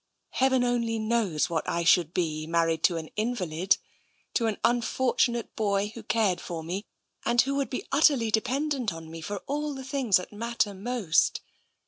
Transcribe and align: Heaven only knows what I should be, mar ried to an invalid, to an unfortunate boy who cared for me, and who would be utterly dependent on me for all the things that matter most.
Heaven 0.31 0.63
only 0.63 0.97
knows 0.97 1.47
what 1.47 1.69
I 1.69 1.83
should 1.83 2.11
be, 2.11 2.47
mar 2.47 2.65
ried 2.65 2.81
to 2.85 2.97
an 2.97 3.09
invalid, 3.15 3.77
to 4.33 4.47
an 4.47 4.57
unfortunate 4.63 5.55
boy 5.55 5.91
who 5.93 6.01
cared 6.01 6.41
for 6.41 6.63
me, 6.63 6.87
and 7.23 7.39
who 7.43 7.53
would 7.53 7.69
be 7.69 7.85
utterly 7.91 8.31
dependent 8.31 8.91
on 8.91 9.11
me 9.11 9.21
for 9.21 9.43
all 9.45 9.75
the 9.75 9.85
things 9.85 10.17
that 10.17 10.33
matter 10.33 10.73
most. 10.73 11.41